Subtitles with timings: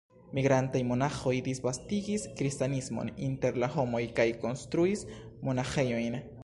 [0.35, 5.07] Migrantaj monaĥoj disvastigis kristanismon inter la homoj kaj konstruis
[5.49, 6.23] monaĥejojn.